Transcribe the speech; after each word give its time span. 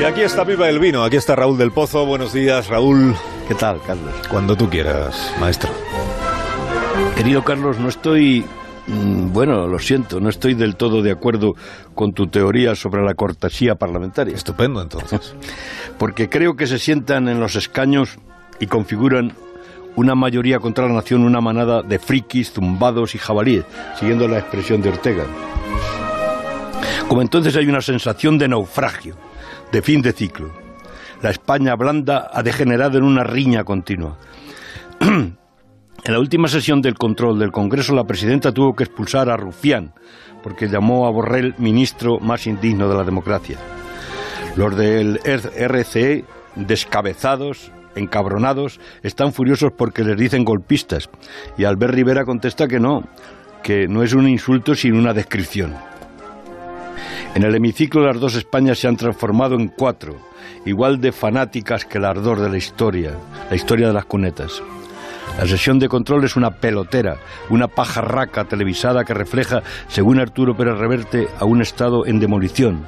Y 0.00 0.04
aquí 0.04 0.22
está 0.22 0.44
Viva 0.44 0.68
el 0.68 0.78
Vino, 0.80 1.04
aquí 1.04 1.16
está 1.16 1.36
Raúl 1.36 1.56
del 1.56 1.70
Pozo. 1.70 2.04
Buenos 2.04 2.32
días, 2.32 2.68
Raúl. 2.68 3.14
¿Qué 3.48 3.54
tal, 3.54 3.80
Carlos? 3.86 4.12
Cuando 4.28 4.56
tú 4.56 4.68
quieras, 4.68 5.32
maestro. 5.40 5.70
Querido 7.16 7.44
Carlos, 7.44 7.78
no 7.78 7.88
estoy... 7.88 8.44
mm, 8.86 9.32
Bueno, 9.32 9.66
lo 9.66 9.78
siento, 9.78 10.20
no 10.20 10.28
estoy 10.28 10.54
del 10.54 10.76
todo 10.76 11.00
de 11.00 11.12
acuerdo 11.12 11.54
con 11.94 12.12
tu 12.12 12.26
teoría 12.26 12.74
sobre 12.74 13.02
la 13.04 13.14
cortesía 13.14 13.76
parlamentaria. 13.76 14.34
Estupendo, 14.34 14.82
entonces. 14.82 15.34
Porque 15.98 16.28
creo 16.28 16.56
que 16.56 16.66
se 16.66 16.78
sientan 16.78 17.28
en 17.28 17.40
los 17.40 17.54
escaños 17.56 18.18
y 18.60 18.66
configuran 18.66 19.32
una 19.96 20.14
mayoría 20.14 20.58
contra 20.58 20.86
la 20.86 20.94
nación, 20.94 21.24
una 21.24 21.40
manada 21.40 21.82
de 21.82 21.98
frikis, 21.98 22.52
zumbados 22.52 23.14
y 23.14 23.18
jabalíes, 23.18 23.64
siguiendo 23.98 24.26
la 24.28 24.38
expresión 24.38 24.82
de 24.82 24.90
Ortega. 24.90 25.24
Como 27.08 27.22
entonces 27.22 27.56
hay 27.56 27.66
una 27.66 27.80
sensación 27.80 28.38
de 28.38 28.48
naufragio, 28.48 29.16
de 29.70 29.82
fin 29.82 30.02
de 30.02 30.12
ciclo. 30.12 30.52
La 31.22 31.30
España 31.30 31.74
blanda 31.74 32.28
ha 32.32 32.42
degenerado 32.42 32.98
en 32.98 33.04
una 33.04 33.24
riña 33.24 33.64
continua. 33.64 34.18
En 36.06 36.12
la 36.12 36.18
última 36.18 36.48
sesión 36.48 36.82
del 36.82 36.98
control 36.98 37.38
del 37.38 37.50
Congreso, 37.50 37.94
la 37.94 38.04
presidenta 38.04 38.52
tuvo 38.52 38.74
que 38.74 38.84
expulsar 38.84 39.30
a 39.30 39.38
Rufián, 39.38 39.94
porque 40.42 40.68
llamó 40.68 41.06
a 41.06 41.10
Borrell 41.10 41.54
ministro 41.56 42.18
más 42.20 42.46
indigno 42.46 42.90
de 42.90 42.94
la 42.94 43.04
democracia. 43.04 43.56
Los 44.54 44.76
del 44.76 45.18
RCE, 45.24 46.26
descabezados, 46.56 47.72
encabronados, 47.96 48.80
están 49.02 49.32
furiosos 49.32 49.72
porque 49.72 50.04
les 50.04 50.16
dicen 50.16 50.44
golpistas. 50.44 51.08
Y 51.56 51.64
Albert 51.64 51.94
Rivera 51.94 52.24
contesta 52.24 52.68
que 52.68 52.80
no, 52.80 53.04
que 53.62 53.88
no 53.88 54.02
es 54.02 54.12
un 54.14 54.28
insulto 54.28 54.74
sino 54.74 54.98
una 54.98 55.12
descripción. 55.12 55.74
En 57.34 57.42
el 57.42 57.54
hemiciclo 57.54 58.06
las 58.06 58.20
dos 58.20 58.36
Españas 58.36 58.78
se 58.78 58.86
han 58.86 58.96
transformado 58.96 59.56
en 59.56 59.68
cuatro, 59.68 60.16
igual 60.64 61.00
de 61.00 61.10
fanáticas 61.10 61.84
que 61.84 61.98
el 61.98 62.04
ardor 62.04 62.40
de 62.40 62.48
la 62.48 62.56
historia, 62.56 63.12
la 63.50 63.56
historia 63.56 63.88
de 63.88 63.92
las 63.92 64.04
cunetas. 64.04 64.62
La 65.38 65.46
sesión 65.46 65.80
de 65.80 65.88
control 65.88 66.24
es 66.24 66.36
una 66.36 66.52
pelotera, 66.52 67.16
una 67.50 67.66
pajarraca 67.66 68.44
televisada 68.44 69.04
que 69.04 69.14
refleja, 69.14 69.62
según 69.88 70.20
Arturo 70.20 70.56
Pérez 70.56 70.78
Reverte, 70.78 71.26
a 71.40 71.44
un 71.44 71.60
Estado 71.60 72.06
en 72.06 72.20
demolición, 72.20 72.84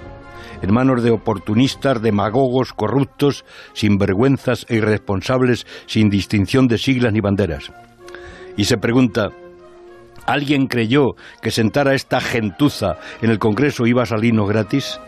en 0.62 0.72
manos 0.72 1.02
de 1.02 1.10
oportunistas, 1.10 2.02
demagogos, 2.02 2.72
corruptos, 2.72 3.44
sinvergüenzas 3.72 4.66
e 4.68 4.76
irresponsables, 4.76 5.66
sin 5.86 6.08
distinción 6.08 6.66
de 6.66 6.78
siglas 6.78 7.12
ni 7.12 7.20
banderas. 7.20 7.72
Y 8.56 8.64
se 8.64 8.78
pregunta, 8.78 9.28
¿alguien 10.26 10.66
creyó 10.66 11.14
que 11.42 11.50
sentar 11.50 11.88
a 11.88 11.94
esta 11.94 12.20
gentuza 12.20 12.96
en 13.20 13.30
el 13.30 13.38
Congreso 13.38 13.86
iba 13.86 14.02
a 14.02 14.06
salirnos 14.06 14.48
gratis? 14.48 14.98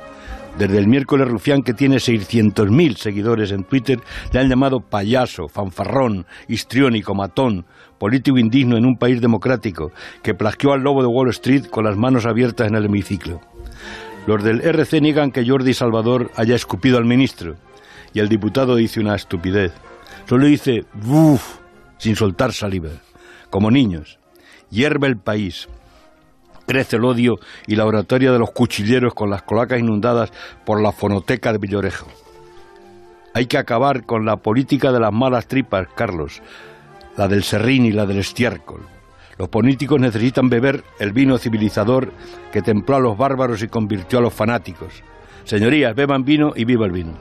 Desde 0.59 0.79
el 0.79 0.89
miércoles 0.89 1.29
Rufián, 1.29 1.63
que 1.63 1.73
tiene 1.73 1.97
600.000 1.97 2.97
seguidores 2.97 3.53
en 3.53 3.63
Twitter, 3.63 4.01
le 4.33 4.41
han 4.41 4.49
llamado 4.49 4.81
payaso, 4.81 5.47
fanfarrón, 5.47 6.27
histriónico, 6.49 7.15
matón, 7.15 7.65
político 7.99 8.39
indigno 8.39 8.77
en 8.77 8.85
un 8.85 8.97
país 8.97 9.21
democrático, 9.21 9.93
que 10.23 10.35
plagió 10.35 10.73
al 10.73 10.81
lobo 10.81 11.03
de 11.03 11.09
Wall 11.09 11.29
Street 11.31 11.67
con 11.71 11.85
las 11.85 11.97
manos 11.97 12.27
abiertas 12.27 12.67
en 12.67 12.75
el 12.75 12.87
hemiciclo. 12.87 13.41
Los 14.29 14.45
del 14.45 14.61
RC 14.61 15.01
niegan 15.01 15.31
que 15.31 15.49
Jordi 15.49 15.73
Salvador 15.73 16.31
haya 16.37 16.55
escupido 16.55 16.99
al 16.99 17.07
ministro, 17.07 17.55
y 18.13 18.21
el 18.21 18.29
diputado 18.29 18.77
dice 18.77 19.01
una 19.01 19.15
estupidez. 19.15 19.73
Solo 20.29 20.45
dice 20.45 20.85
¡buf! 20.93 21.61
sin 21.97 22.15
soltar 22.15 22.53
saliva, 22.53 22.91
como 23.49 23.71
niños. 23.71 24.19
Hierve 24.69 25.07
el 25.07 25.17
país. 25.17 25.67
Crece 26.67 26.97
el 26.97 27.07
odio 27.07 27.37
y 27.67 27.77
la 27.77 27.87
oratoria 27.87 28.31
de 28.31 28.39
los 28.39 28.51
cuchilleros 28.51 29.15
con 29.15 29.31
las 29.31 29.45
colacas 29.45 29.81
inundadas 29.81 30.31
por 30.67 30.83
la 30.83 30.93
fonoteca 30.93 31.51
de 31.51 31.59
Villorejo. 31.59 32.09
Hay 33.33 33.47
que 33.47 33.57
acabar 33.57 34.05
con 34.05 34.27
la 34.27 34.37
política 34.37 34.93
de 34.93 35.01
las 35.01 35.11
malas 35.11 35.47
tripas, 35.47 35.89
Carlos, 35.97 36.43
la 37.17 37.29
del 37.29 37.45
serrín 37.45 37.87
y 37.87 37.93
la 37.93 38.05
del 38.05 38.19
estiércol. 38.19 38.83
Los 39.39 39.49
políticos 39.49 40.01
necesitan 40.01 40.49
beber 40.49 40.83
el 40.99 41.13
vino 41.13 41.39
civilizador 41.39 42.13
que 42.53 42.61
templó 42.61 42.97
a 42.97 43.01
los 43.01 43.17
bárbaros 43.17 43.63
y 43.63 43.69
convirtió 43.69 44.19
a 44.19 44.23
los 44.23 44.35
fanáticos. 44.35 45.03
Señorías, 45.45 45.95
beban 45.95 46.25
vino 46.25 46.53
y 46.57 46.65
viva 46.65 46.87
el 46.87 46.93
vino. 46.93 47.13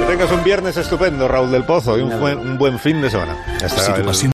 Que 0.00 0.06
tengas 0.06 0.32
un 0.32 0.42
viernes 0.42 0.76
estupendo, 0.78 1.28
Raúl 1.28 1.50
del 1.50 1.64
Pozo, 1.64 1.98
y 1.98 2.02
un 2.02 2.18
buen, 2.18 2.38
un 2.38 2.56
buen 2.56 2.78
fin 2.78 3.02
de 3.02 3.10
semana. 3.10 3.36
Hasta. 3.62 4.02